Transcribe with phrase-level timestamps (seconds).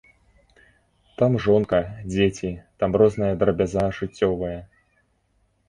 [1.21, 2.51] Там жонка, дзеці,
[2.81, 4.59] там розная драбяза жыццёвая.